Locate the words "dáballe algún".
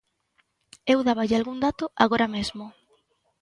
1.07-1.57